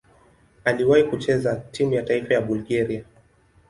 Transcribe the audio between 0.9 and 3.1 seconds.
kucheza timu ya taifa ya Bulgaria.